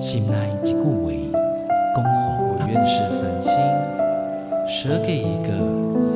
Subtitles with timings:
[0.00, 0.80] 心内一句话，
[1.94, 2.10] 恭候
[2.48, 3.52] 我愿是繁星，
[4.66, 5.48] 舍给一个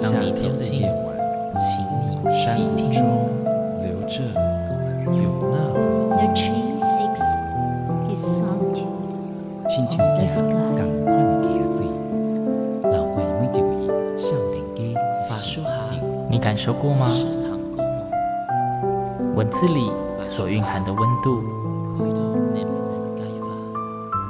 [0.01, 1.15] 夏天的夜晚，
[1.55, 3.05] 请你山谷中
[3.83, 4.25] 留着
[5.13, 5.77] 有那回
[6.17, 6.17] 忆。
[6.17, 7.21] The tree seeks
[8.09, 8.89] his solitude
[9.69, 10.41] 亲像夜 sky.
[10.49, 11.47] 共款的溪
[11.77, 11.85] 水，
[12.91, 14.99] 流过每一位少年家
[15.29, 15.71] 法书哈，
[16.31, 17.07] 你感受过吗？
[19.35, 19.93] 文字里
[20.25, 21.43] 所蕴含的温度。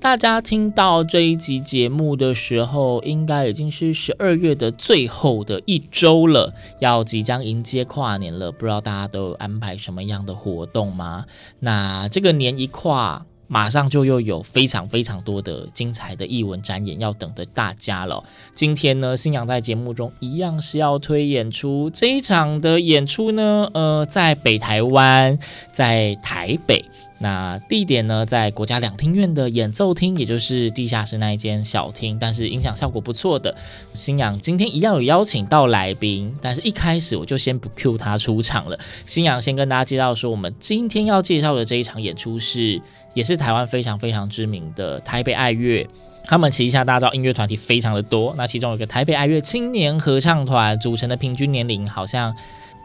[0.00, 8.50] 大家听到这一集节目的时候，应该已经是十二月的最后的一周了，要即将迎接跨年了。
[8.50, 11.26] 不知道大家都有安排什么样的活动吗？
[11.58, 18.22] 那这个年一跨，马上就又有非常非常多的精彩的艺文展演要等着大家了。
[18.54, 25.36] 今天呢，星洋在节目中一样是要推演出这一场的演出呢，呃，在北台湾，
[25.72, 26.84] 在台北。
[27.22, 33.54] 那地点呢，在国家两厅院的演奏厅，也就是地下室那一间小厅，但是音响效果不错的。
[33.92, 38.78] 星洋今天一样有邀请到来宾，但是一开始我就先不 cue 他出场了。
[39.04, 42.80] 星洋先跟大家介绍说，我们今天要介绍的这一场演出是，
[43.14, 45.86] 也是台湾非常非常知名的台北爱乐。
[46.24, 52.34] 他们旗下大家知道音乐团体非常的多，那其中有一个台北爱乐青年合唱团组成的，平均年龄好像。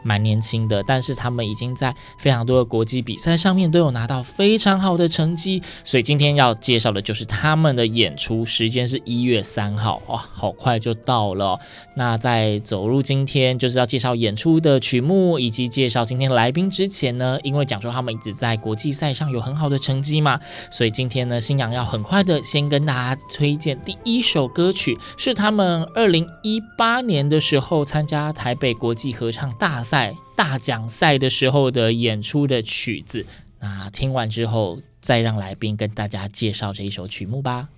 [0.06, 11.58] 蛮年轻的，但是他们已经在非常多的国际比赛上面都有拿到非常好的成绩，所以今天要介绍的就是他们的演出，时间是一月三号，哇，好快就到了。
[11.96, 20.38] 那在走入今天就是要介绍演出的曲目以及介绍今天来宾之前呢，因为讲说他们一直在国际赛上有很好的成绩嘛，
[20.70, 29.95] 所以今天呢，新娘要很快的先跟大家推荐第一首歌曲，是他们二零一八年的时候参加台北国际合唱大赛。
[29.96, 33.24] 在大奖赛的时候的演出的曲子，
[33.60, 37.70] 那听完之后，再让来宾跟大家介绍这一首曲目吧。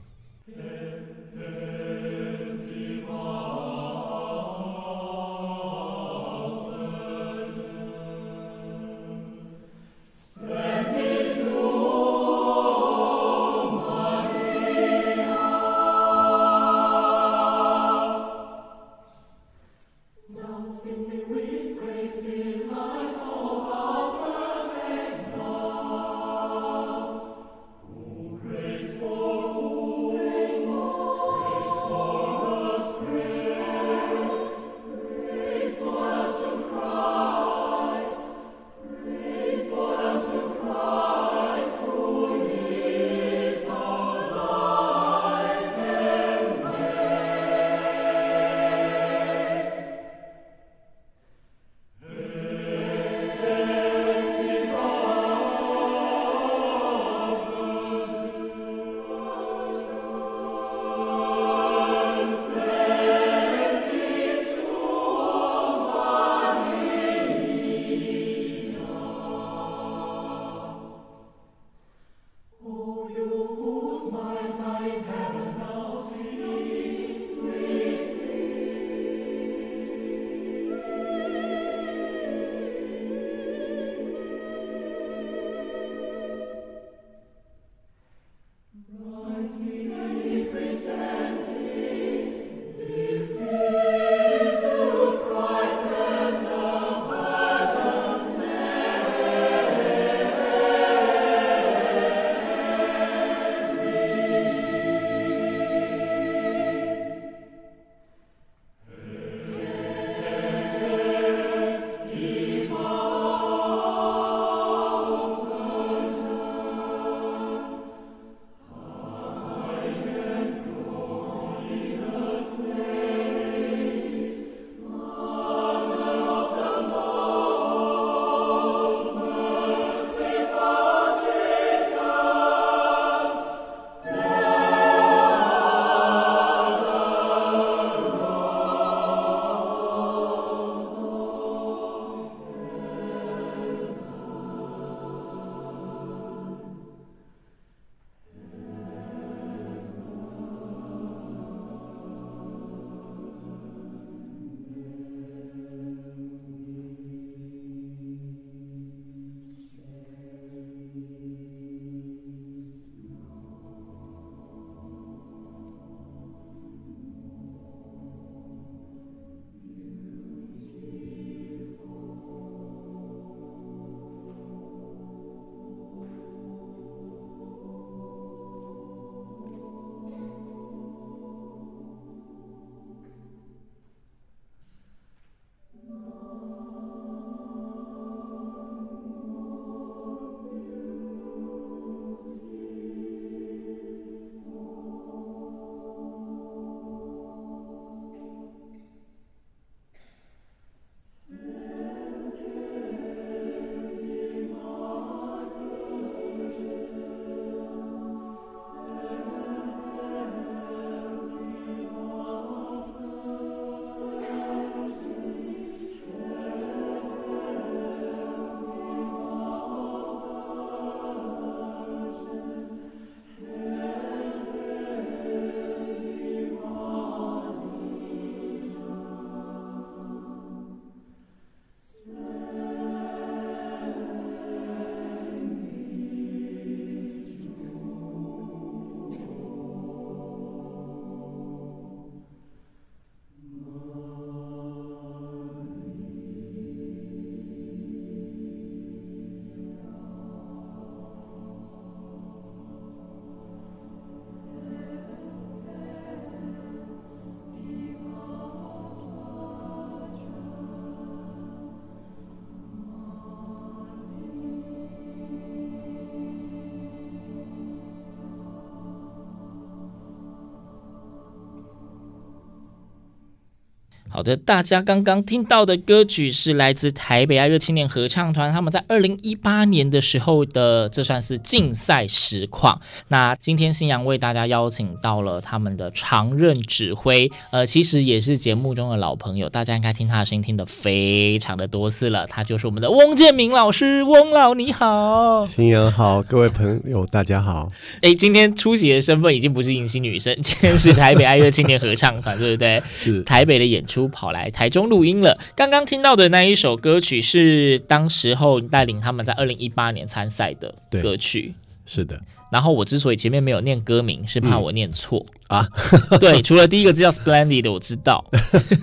[274.18, 282.80] 好的，大家刚刚听到的歌曲是来自台北爱乐青年合唱团，他们在二零一八年的时候的，这算是竞赛实况。
[283.06, 292.26] 那今天新阳为大家邀请到了他们的常任指挥，呃，其实也是节目中的老朋友，大家应该听他的声音听得非常的多次了。
[292.26, 297.70] 他就是我们的翁建明老师，翁老你好，新阳好，各位朋友大家好。
[298.02, 302.82] 哎，今天出席的身份已经不是迎新女生，今天是台北爱乐青年合唱团，对不对？
[302.96, 304.07] 是台北的演出。
[304.08, 305.38] 都跑来台中录音了。
[305.54, 311.54] 刚刚听到的那一首歌曲是当时候带领他们在二零一八年参赛的歌曲。
[311.84, 312.20] 是的。
[312.50, 315.68] 然后我之所以前面没有念歌名，是怕我念错、嗯、啊。
[316.18, 318.24] 对，除了第一个字叫 Splendid，我知道。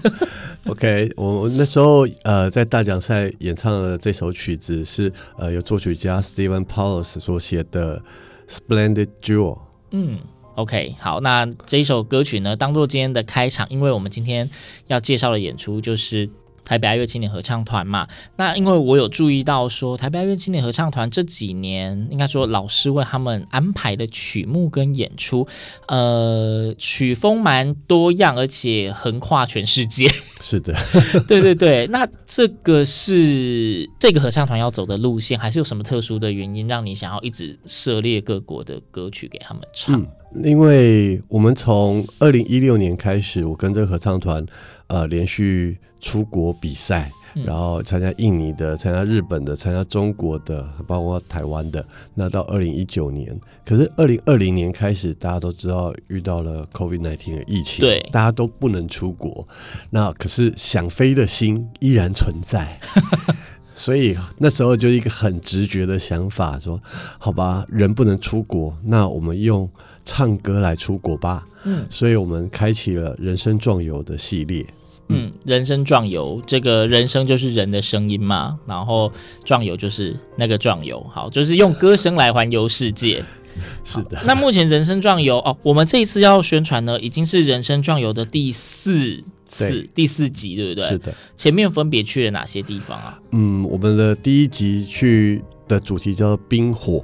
[0.70, 8.02] OK，我那时候呃在大奖赛演唱的这首曲子是呃由作曲家 Steven Paulus 所写的
[8.48, 9.58] Splendid Jewel。
[9.92, 10.20] 嗯。
[10.56, 14.50] OK，好，那这一首歌曲呢，当做今天的开场，因为我们今天
[14.88, 16.30] 要介绍的演出就是
[16.64, 18.08] 台北爱乐青年合唱团嘛。
[18.38, 25.46] 那因为我有注意到说，台北爱乐青年合唱团这几年，应该说老师为他们安排的曲目跟演出，
[25.90, 30.08] 呃，曲风蛮多样，而且横跨全世界。
[30.40, 30.74] 是的，
[31.28, 31.86] 对对对。
[31.88, 40.02] 那这个是这个合唱团要走的路线，还是有什么特殊的原因让你想要一直涉猎各国的歌曲给他们唱？
[40.02, 40.08] 嗯
[40.44, 44.46] 因为我们从二零一六年开始，我跟这个合唱团，
[44.88, 47.10] 呃，连续出国比赛，
[47.46, 51.86] 然后参加印尼的、参加日本的、参加中国的，包括台湾的。
[52.14, 59.48] 那到二零一九年，可是二零二零年开始，大家都知道遇到了 COVID nineteen 的疫情，对，大家都不能出国。
[59.90, 62.78] 那可是想飞的心依然存在，
[63.74, 66.82] 所以那时候就一个很直觉的想法，说：
[67.18, 69.70] 好吧，人不能出国，那我们用。
[70.06, 74.66] 唱歌来出国吧，嗯，所以我们开启了人生壮游的系列，
[75.10, 79.12] 嗯，人生壮游，这个人生就是人的声音嘛，然后
[79.44, 83.24] 壮游就是那个壮游，好，就是用歌声来环游世界，
[83.84, 84.22] 是的。
[84.26, 90.88] 那目前人生壮游哦，我们这一次要宣传呢，已经是人生壮游的第四次，第四集，对不对？
[90.88, 91.14] 是的。
[91.36, 93.20] 前面分别去了哪些地方啊？
[93.32, 97.04] 嗯，我们的第一集去的主题叫做冰火，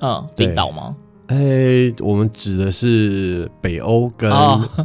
[0.00, 0.96] 嗯，冰岛吗？
[1.30, 4.28] 哎、欸，我们指的是北欧跟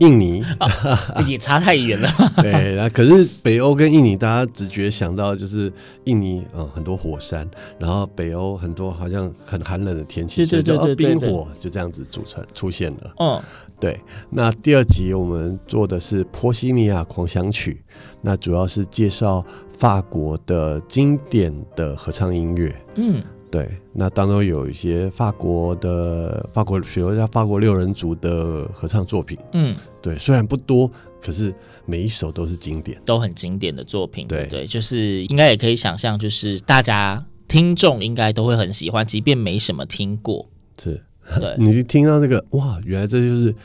[0.01, 0.67] 印尼，哦
[1.15, 2.07] 哦、已经差太远了。
[2.37, 5.73] 对，那可是北欧跟印尼，大家直觉想到就是
[6.03, 7.49] 印尼，嗯，很多火山，
[7.79, 13.13] 然后北欧很多好像很寒冷的天气，所以就冰火就这样子组成出现了。
[13.17, 13.41] 嗯，
[13.79, 13.99] 对。
[14.29, 17.81] 那第二集我们做的是波西米亚狂想曲，
[18.21, 22.75] 那主要是介绍法国的经典的合唱音乐。
[22.97, 23.23] 嗯。
[23.55, 34.45] 对，那当中有一些法国的法国，比如像法国六人组的合唱作品，嗯，对，虽然不多，可是每一首都是经典，都很经典的作品，对。
[34.47, 40.45] 对，就是应该也可以想象，就是大家听众应该都会很喜欢，即便没什么听过，
[40.77, 41.01] 是，
[41.39, 43.55] 对， 你听到那个哇，原来这就是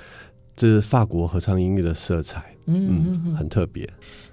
[0.54, 3.88] 这是法国合唱音乐的色彩，嗯，嗯，很特别。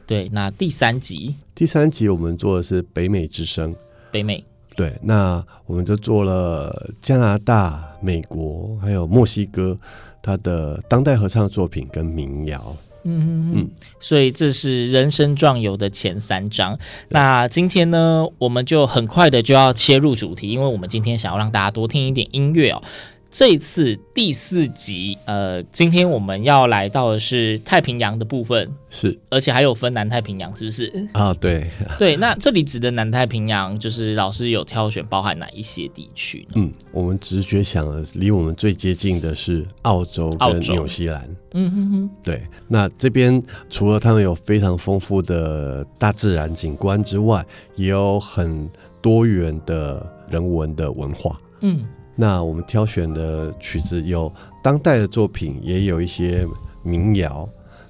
[0.05, 3.75] 对，那第三集，第三集我们做的是北美之声，
[4.11, 4.45] 北美。
[4.77, 9.75] 对，那我们就做了加拿大、美国还有墨西哥，
[10.21, 12.77] 他的当代合唱作品跟民谣。
[13.03, 13.69] 嗯嗯嗯，
[13.99, 16.77] 所以这是人生壮游的前三章。
[17.09, 22.83] 那今天呢，我们就很快的就要切入主题，因为我们今天想要让大家多听一点音乐哦。
[23.29, 31.07] 这一次第四集，呃，今天我们要来到的是太平洋的部分，是，而且还有分南太平洋，是不是？
[31.13, 31.69] 啊，对，
[31.99, 32.15] 对。
[32.17, 36.53] 那这里指的南太平洋，就是老师有挑选包含哪一些地区呢？
[36.55, 41.23] 嗯，我们直觉想的，离我们最接近的是澳洲跟纽西兰。
[41.53, 42.41] 嗯哼哼，对。
[42.67, 48.69] 那这边除了他们有非常丰富的大自然景观之外，也有很
[49.01, 51.37] 多元的人文的文化。
[51.61, 51.85] 嗯。
[52.19, 54.33] 那我们挑选的曲子有
[54.63, 56.45] 当代的作品，也有一些
[56.81, 57.47] 民谣，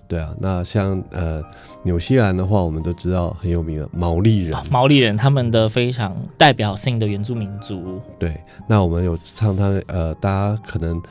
[0.07, 0.36] 对啊。
[0.38, 1.41] 那像呃
[1.84, 8.01] 纽西兰的话，我们都知道很有名的毛利人，毛利人他们的非常代表性的原住民族。
[8.19, 11.01] 对，那我们有唱他呃，大家可能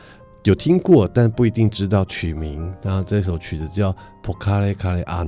[0.45, 2.73] 有听过，但不一定知道曲名。
[2.83, 3.91] 然后这首曲子叫
[4.23, 5.27] 《Pokale Kale Ana》。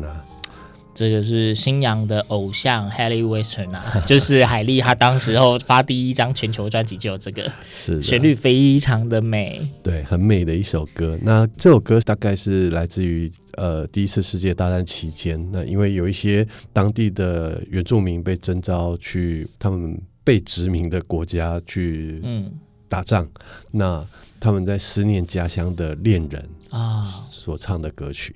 [0.99, 11.17] 这个是新洋的偶像 Haley Western 啊， 就是海莉，她当时候发第一张全球专辑就有这个，是旋律非常的美，对，很美的一首歌。
[11.23, 22.51] 那这首歌大概是来自于呃第一次世界大战期间，那因为有一些当地的原住民被征召去他们被殖民的国家去嗯
[22.89, 23.31] 打仗，嗯，
[23.71, 24.07] 那
[24.41, 27.25] 他们在思念家乡的恋人啊。
[27.31, 28.35] 所唱的歌曲。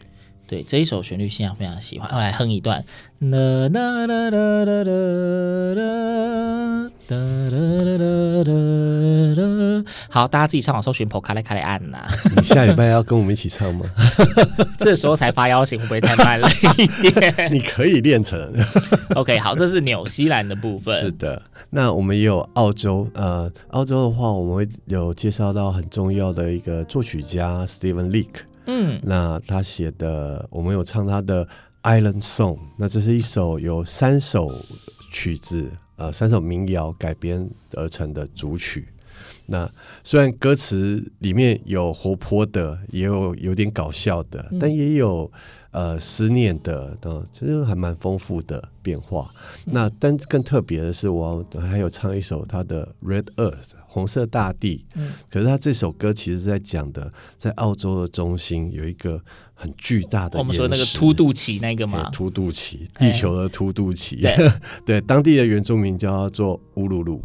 [0.52, 2.06] 对，这一首旋律，现在非常喜欢。
[2.12, 2.84] 我来哼一段。
[3.20, 3.38] 啦
[3.72, 6.92] 啦啦啦啦啦啦啦。
[10.10, 12.06] 好，大家自己上网搜寻“普卡雷卡雷安娜”。
[12.36, 13.86] 你下礼拜要跟我们一起唱吗？
[14.78, 17.48] 这时候才发邀请，会不会太慢了一点？
[17.50, 18.38] 你可以练成。
[19.16, 21.00] OK，好，这是纽西兰的部分。
[21.00, 21.40] 是的，
[21.70, 23.08] 那我们也有澳洲。
[23.14, 28.42] 呃，澳洲的话，我们会有介绍到很重要的一个作曲家 Stephen Leake。
[28.66, 31.44] 嗯，那他写的，我们有唱他的
[31.82, 34.54] 《Island Song》，那这是一首由三首
[35.12, 38.86] 曲子，呃，三首民谣改编而成的主曲。
[39.46, 39.70] 那
[40.04, 45.30] 虽然歌词里面有活泼的，也有有点搞笑的，嗯、但也有
[45.72, 49.28] 呃思念的，呃，其实还蛮丰富的变化。
[49.66, 53.52] 嗯、那但更特别的是，我还有唱一首他的《Red Earth》。
[53.92, 59.22] 红色大地，嗯，可是他这首歌其实是在讲的，在澳洲的中心有一个
[59.52, 64.50] 很巨大的，我们说那个凸肚脐那个嘛，凸肚脐，地球的凸肚脐，对，
[64.86, 67.22] 对，当地的原住民叫做乌鲁鲁，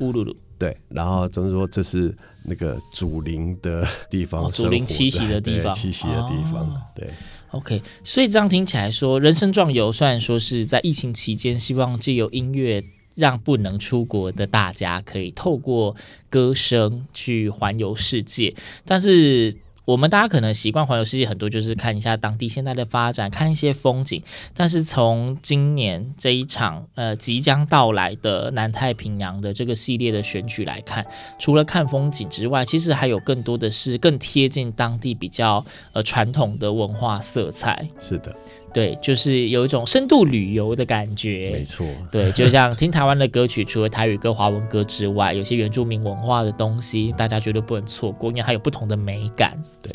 [0.00, 7.08] 乌鲁鲁，对，然后就是说这是那个祖灵的地方，哦，祖灵栖息的地方，栖息的地方，哦，对
[7.52, 12.84] ，OK，所以这样听起来说，人生壮游虽然说是在疫情期间，希望借由音乐。
[13.20, 15.94] 让不能出国的大家可以透过
[16.28, 19.54] 歌声去环游世界，但是
[19.86, 24.22] 我们大家可能习惯环游世界，很多就是看一下当地现在的发展，看一些风景。
[24.54, 31.04] 但是从今年这一场呃即将到来的南太平洋的这个系列的选举来看，
[31.40, 37.88] 除了看风景之外，其实还有更多的是更贴近当地比较呃传统的文化色彩。
[37.98, 38.36] 是的。
[38.72, 41.50] 对，就是有一种深度旅游的感觉。
[41.52, 49.60] 没错，对，就像听台湾的歌曲，除了台语歌、华文歌之外，有些原住民文化的东西，大家绝对不能错过，因为它有不同的美感。
[49.82, 49.92] 对，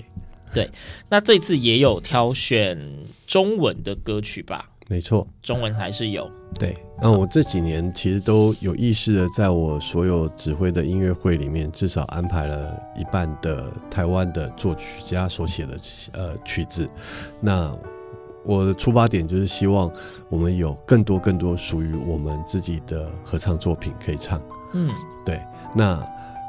[0.54, 0.70] 对。
[1.10, 2.78] 那这次也有挑选
[3.26, 4.70] 中文的歌曲吧？
[4.88, 6.30] 没错，中文还是有。
[6.60, 15.78] 对，那我这几年其实都有意识的，在我所有指挥的音乐会里面，至少安排了一半的台湾的作曲家所写的
[16.14, 16.88] 呃曲子。
[17.42, 17.76] 那
[18.46, 19.92] 我的出发点就是希望
[20.30, 24.42] 我们有更多更多属于我们自己的合唱作品可以唱。
[24.74, 24.92] 嗯，
[25.26, 25.42] 对。
[25.74, 26.02] 那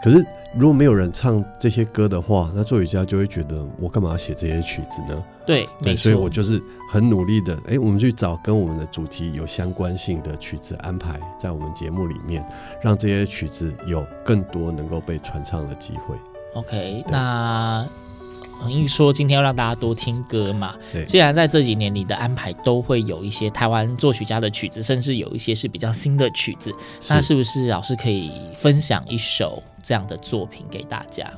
[0.04, 0.24] 可是
[0.54, 5.24] 如果没有人唱这些歌的话，那作曲家就会觉得我干嘛要写这些曲子呢？
[5.46, 6.62] 对，对，所以我就是
[6.92, 12.44] 很努力的，哎、欸，我们去找跟我们的主题有相关性的曲子安排在我们节目里面，
[12.82, 16.14] 让这些曲子有更多能够被传唱的机会。
[16.54, 17.86] OK，那。
[18.68, 26.70] 因为说今天要让大家多听歌嘛，对，既然在这几年你的安排都会有一些台湾作曲家的曲子，甚至有一些是比较新的曲子，
[27.00, 31.30] 是，那是不是老师可以分享一首这样的作品给大家？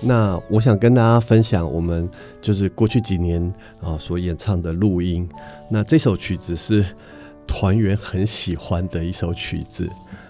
[0.00, 2.08] 那我想跟大家分享我们
[2.40, 5.28] 就是过去几年啊所演唱的录音。
[5.70, 6.84] 那这首曲子是
[7.46, 9.88] 团员很喜欢的一首曲子，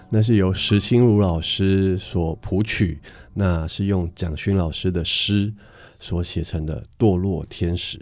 [0.09, 2.99] 那是由石清如老师所谱曲，
[3.33, 5.53] 那是用蒋勋老师的诗。
[5.99, 7.97] 所写成的《堕落天使》。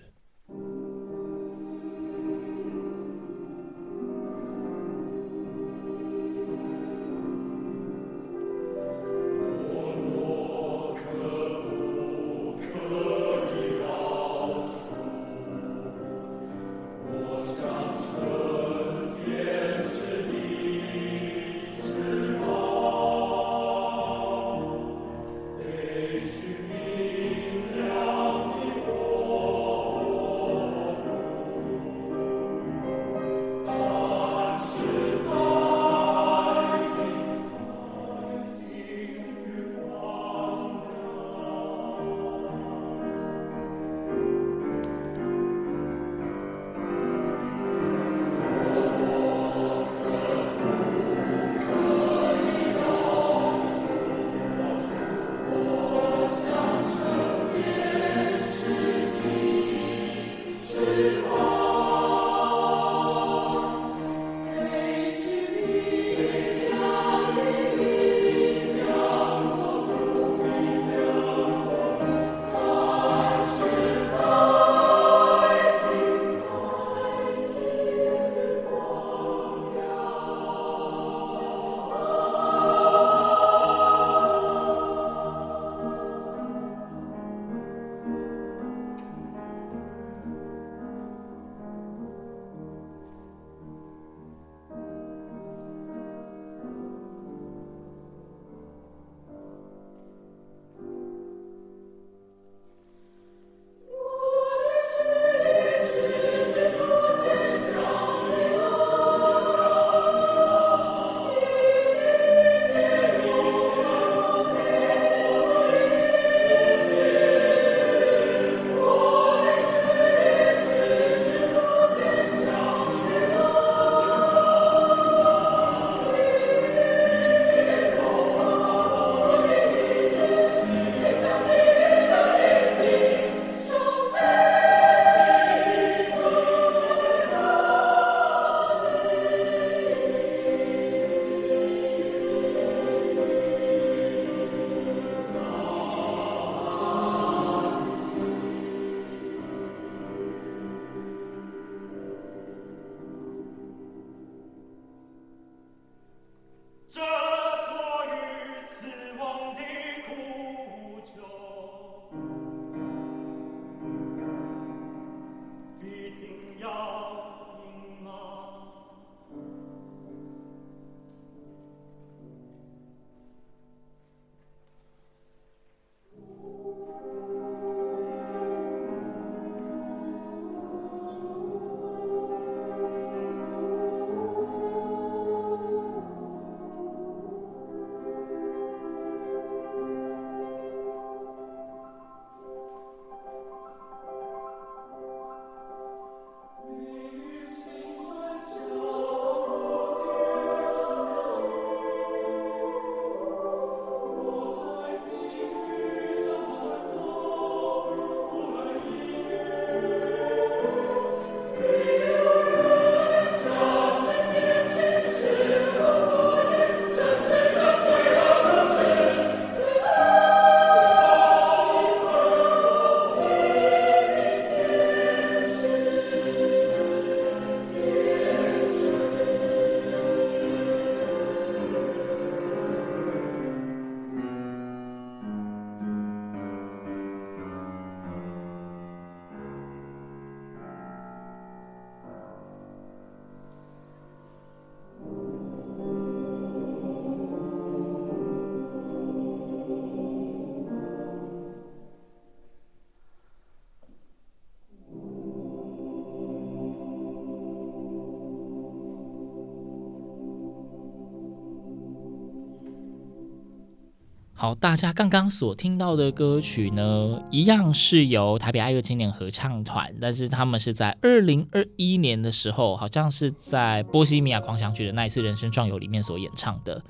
[264.35, 276.81] 好，大家刚刚所听到的歌曲呢，一样是由台北爱乐青年合唱团，但是他们是在二零二一年的时候，好像是在《波西米亚狂想曲》的那一次人生壮游里面所演唱的。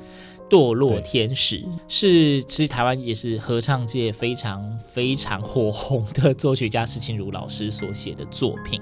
[0.53, 8.79] 堕落天使是，其实台湾也是合唱界非常非常火红的作曲家施清如老师所写的作品。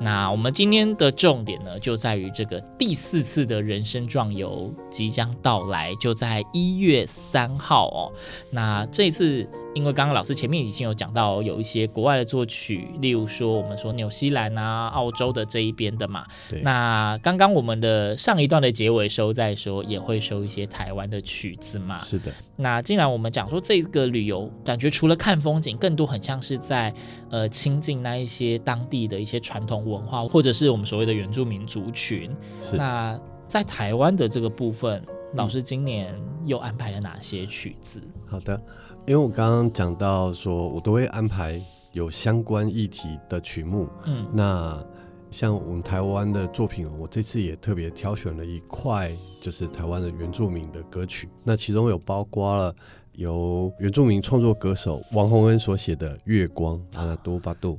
[0.00, 8.10] 那我们今天的重点呢，就在于这个第四次的人生壮游即将到来，就在一月三号哦。
[8.50, 9.46] 那这次。
[9.74, 16.24] 因为刚刚老师前面已经有讲到，有一些国外的作曲，例如说我们说纽西兰啊、澳洲的这一边的嘛。
[16.48, 16.60] 对。
[16.62, 21.98] 那刚刚我们的上一段的结尾收在说，也会收一些台湾的曲子嘛。
[21.98, 22.32] 是的。
[22.56, 26.94] 那既然我们讲说这个旅游，感觉除了看风景，更多很像是在
[27.30, 32.30] 呃亲近那一些当地的一些传统文化，或者是我们所谓的原住民族群。
[32.62, 32.76] 是。
[32.76, 35.04] 那在台湾的这个部分，
[35.36, 36.14] 老师今年
[36.46, 38.00] 又安排了哪些曲子？
[38.24, 38.60] 好的。
[39.06, 41.60] 因为我刚刚讲到说，我都会安排
[41.92, 43.88] 有相关议题的曲目。
[44.06, 44.82] 嗯，那
[45.30, 51.28] 像我们台湾的作品，我这次也特别挑选了一块，就是台湾的原住民的歌曲。
[51.42, 52.74] 那其中有包括了
[53.14, 57.78] 由原住民创作歌手王洪恩所写的《月光》啊，多巴度，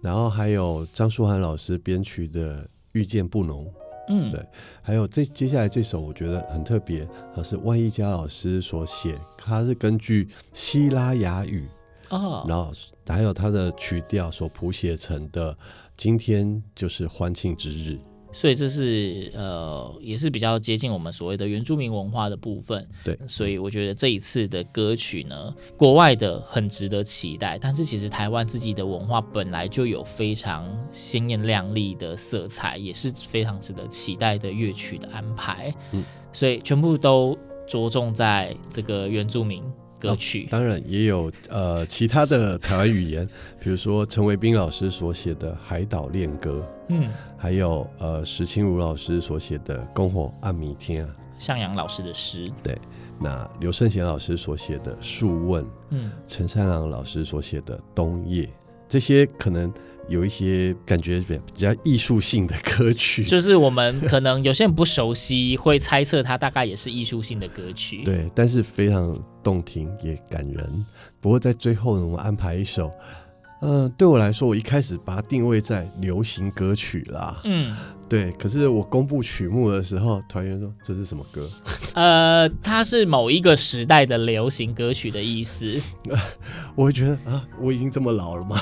[0.00, 2.62] 然后还有张书涵老师编曲的
[2.92, 3.66] 《遇见布农》。
[4.08, 4.44] 嗯，对，
[4.82, 11.68] 还有这接下来这首我觉得很特别，它是万一佳老师所写，它是根据希拉雅语
[12.10, 12.72] 哦，然后
[13.06, 15.56] 还有它的曲调所谱写成的。
[15.94, 17.98] 今天就是欢庆之日。
[18.32, 22.88] 所以这是呃，也是比较接近我们所谓的原住民文化的部分。
[23.04, 27.58] 对，所以我觉得这一次的歌曲呢，国外的很值得期待。
[27.58, 35.72] 但是其实台湾自己的文化本来就有非常鲜艳亮丽的色彩，也是非常值得期待的乐曲的安排。
[35.92, 39.62] 嗯，所以全部都着重在这个原住民。
[40.10, 43.28] 歌曲、哦、当然也有呃其他的台湾语言，
[43.60, 51.14] 比如说陈维斌老师所写的《海岛恋歌》，嗯，还有呃石清如老师所写的《篝火暗弥天》，啊。
[51.38, 52.76] 向阳老师的诗，对，
[53.20, 58.44] 那刘胜贤老师所写的《数问》，嗯，陈善郎老师所写的《冬夜》，
[58.88, 59.72] 这些可能。
[60.12, 68.04] 有一些感觉比较艺术性的歌曲，就是我们可能有些人不熟悉，会猜测它大概也是艺术性的歌曲。
[68.04, 70.86] 对，但是非常动听也感人。
[71.18, 72.92] 不过在最后呢，我们安排一首。
[73.64, 77.40] 嗯、呃，对我来说，我一开始把它定位在流行歌曲啦。
[77.44, 77.72] 嗯，
[78.12, 78.30] 对。
[78.32, 81.48] 可是我公布曲目的时候，团员说这是什么歌？
[81.96, 85.80] 呃，它是某一个时代的流行歌曲的意思。
[86.76, 88.58] 我会觉得啊，我已经这么老了吗？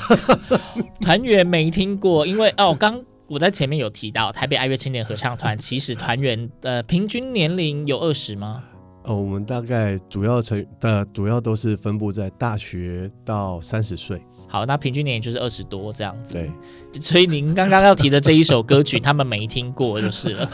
[1.01, 8.63] 团员没听过，因为哦，刚我在前面有提到台北爱乐青年合唱团，其实团员呃平均年龄有二十吗？
[9.03, 14.21] 哦，我们大概主要成的主要都是分布在大学到三十岁。
[14.51, 16.33] 好，那平均年龄就是二十多这样子。
[16.33, 16.51] 对，
[16.99, 20.51] 所以您刚刚要提的这一首歌曲，他们没听过就是了。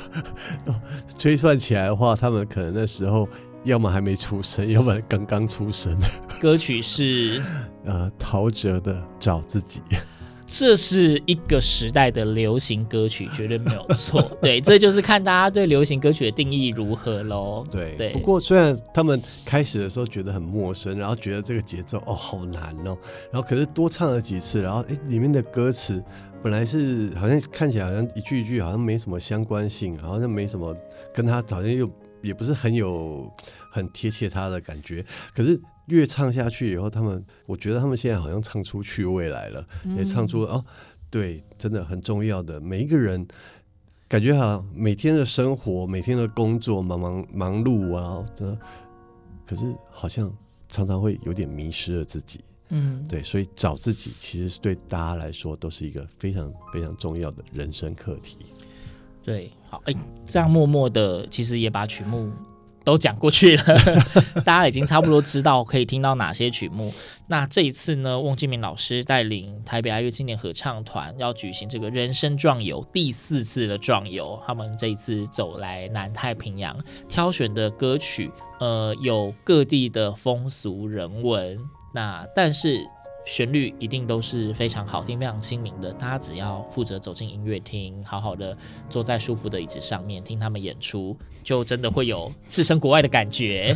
[1.18, 3.28] 推算起来的话，他们可能那时候
[3.64, 5.98] 要么还没出生，要么刚刚出生。
[6.40, 7.42] 歌曲是
[7.86, 9.82] 呃陶喆的《找自己》。
[10.50, 14.22] 这是一个时代的流行歌曲，绝对没有错。
[14.42, 17.66] 对，这就是看大家对流行歌曲的定义如何喽。
[17.70, 18.14] 对，对。
[18.14, 22.98] 不过虽然他们开始的时候觉得很陌生，然后觉得这个节奏哦好难哦，
[23.30, 26.02] 然后可是多唱了几次，然后哎里面的歌词
[26.42, 30.74] 本来是好像看起来好像一句一句好像没什么相关性，好像没什么
[31.14, 31.90] 跟他好像又
[32.22, 33.32] 也不是很有
[33.72, 35.60] 很贴切他的感觉，可是。
[35.88, 40.62] 越唱下去以后，他们我觉得他们现在好像唱出去未来了，嗯、也唱出哦，
[41.10, 43.26] 对，真的很重要的每一个人，
[44.06, 48.60] 感觉好像每天的生活、每天的工作忙忙忙碌啊，真的
[49.46, 50.30] 可是好像
[50.68, 52.42] 常常会有点迷失了自己。
[52.68, 58.40] 嗯，对，所以找自己其实是对大家来说都是一个非常非常重要的人生课题。
[59.28, 62.32] 对，好，哎，这样默默的，其实也把曲目。
[62.86, 63.64] 都讲过去了，
[64.46, 66.94] 大家已经差不多知道可以听到哪些曲目。
[67.28, 76.78] 那这一次呢，翁建民老师带领台北爱乐青年合唱团要举行这个人生壮游第四次的壮游，他们这一次走来南太平洋，
[77.10, 81.60] 挑选的歌曲，呃，有各地的风俗人文。
[81.94, 82.80] 那但是。
[83.28, 85.92] 旋律一定都是非常好听、非常亲民的。
[85.92, 88.58] 大家只要负责走进音乐厅，好好的
[88.90, 93.76] 坐在舒服的椅子上面听他们演出，就真的会有置身国外的感觉。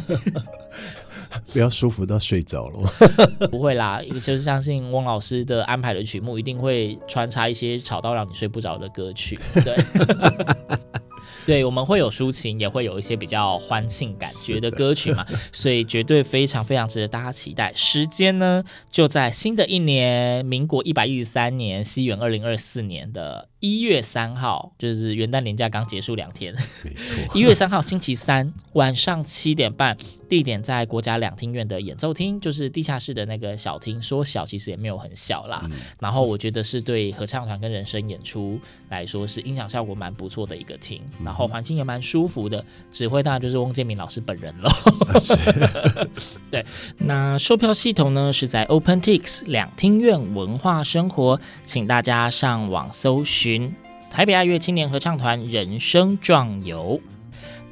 [1.52, 2.80] 不要舒服到睡着了。
[3.52, 9.38] 不会啦，就是相信翁老师的安排的曲目，一定会穿插一些吵到让你睡不着的歌曲。
[9.54, 9.76] 对。
[11.46, 17.74] 对，我们会有抒情，也会有一些比较欢庆感觉的歌曲嘛， 所以绝对非常非常值得大家期待。
[17.76, 29.96] 时间呢，就在新的一年，民国一百一十三年，西元二零二四年的一月三号，就是元旦连假刚结束两天，没错，一月三号星期三晚上七点半。
[30.32, 34.02] 地点在国家两厅院的演奏厅，就是地下室的那个小厅。
[34.02, 35.60] 说小其实也没有很小啦。
[35.66, 41.02] 嗯、然后我觉得是对合唱团跟人声演出来说是音响效果蛮不错的一个厅。
[41.20, 42.64] 嗯、然后环境也蛮舒服的。
[42.90, 44.70] 指挥当然就是翁建民老师本人了。
[45.12, 46.08] 啊、
[46.50, 46.66] 对，
[47.00, 53.51] 那售票系统呢是在 OpenTix 两厅院文化生活，请大家上网搜寻
[54.10, 57.00] 台北爱乐青年合唱团人生壮游。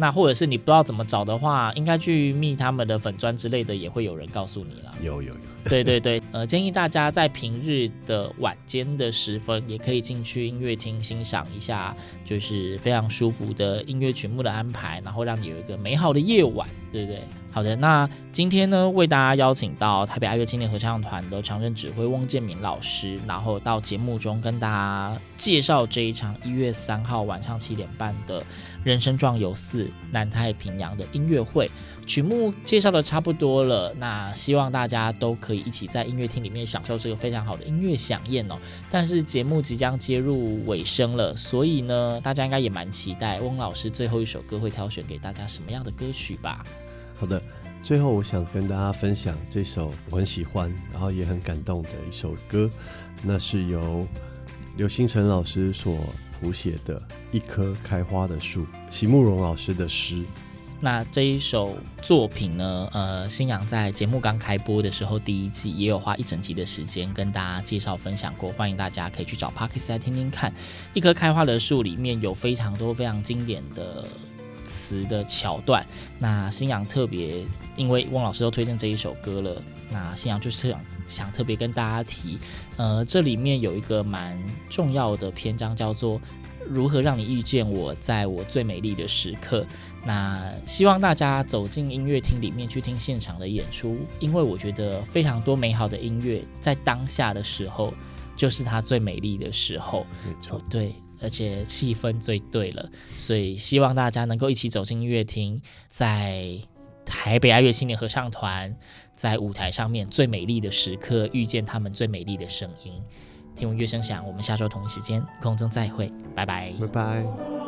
[0.01, 4.93] 那或者是你不知道怎么找的话，应该去密他们的粉砖之类的，也会有人告诉你了。
[5.03, 17.19] 有有有，对对对， 呃，建议大家在平日的晚间的时分，也可以进去音乐厅欣赏一下，就是非常舒服的音乐曲目的安排，然后让你有一个美好的夜晚，对不对？
[17.51, 28.43] 好的，那今天呢，为大家邀请到台北爱乐青年合唱团的常任指挥翁建民老师，然后到节目中跟大家介绍这一场一月三号晚上七点半的
[28.83, 31.69] 人生壮游四南太平洋的音乐会。
[32.05, 38.55] 曲目介绍的差不多了，那希望大家都可以一起在音乐厅里面享受这个非常好的音乐饗宴哦。
[38.91, 46.63] 但是节目即将接入尾声了，所以呢，大家应该也蛮期待翁老师最后一首歌会挑选给大家什么样的歌曲吧？
[47.19, 47.41] 好的，
[47.83, 52.71] 最后我想跟大家分享这首我很喜欢，然后也很感动的一首歌，
[53.21, 54.07] 那是由
[54.77, 55.97] 刘星辰老师所
[56.39, 56.97] 谱写的
[57.33, 60.23] 《一棵开花的树》，席慕蓉老师的诗。
[60.79, 70.49] 那这一首作品呢，呃，新阳在节目刚开播的时候，第一季也有花一整集的时间跟大家介绍分享过，欢迎大家可以去找 Parkes 来听听看。
[70.93, 74.07] 《一棵开花的树》里面有非常多非常经典的。
[74.69, 75.83] 词的桥段，
[76.19, 77.43] 那新阳特别，
[77.75, 82.37] 因为汪老师都推荐这一首歌了，那新阳就是想想特别跟大家提，
[82.77, 84.37] 呃，这里面有一个蛮
[84.69, 86.21] 重要的篇章，叫做
[86.69, 89.65] 如何让你遇见我，在我最美丽的时刻。
[90.05, 97.93] 那希望大家走进音乐厅里面去听现场的演出，因为我觉得非常多美好的音乐在当下的时候，
[98.35, 100.05] 就是它最美丽的时候。
[100.25, 100.93] 没错，对。
[101.21, 106.57] 而且气氛最对了，所以希望大家能够一起走进音乐厅，在
[107.05, 108.75] 台北爱乐青年合唱团
[109.13, 112.93] 在舞台上面最美丽的时刻，遇见他们最美丽的声音。
[113.55, 117.58] 听闻乐声响，我们下周同一时间空中再会，拜拜，拜拜。